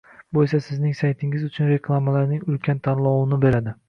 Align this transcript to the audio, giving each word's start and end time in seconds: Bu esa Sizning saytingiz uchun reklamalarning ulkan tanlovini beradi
Bu 0.35 0.43
esa 0.43 0.59
Sizning 0.67 0.95
saytingiz 0.99 1.43
uchun 1.47 1.69
reklamalarning 1.73 2.41
ulkan 2.55 2.81
tanlovini 2.89 3.39
beradi 3.45 3.75